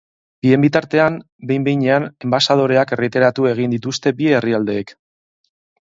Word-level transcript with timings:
Bien 0.45 0.61
bitartean, 0.65 1.19
behin 1.51 1.67
behinean 1.67 2.09
enbaxadoreak 2.29 2.95
erretiratu 2.99 3.49
egin 3.53 3.79
dituzte 3.79 4.17
bi 4.23 4.35
herrialdeek. 4.39 4.99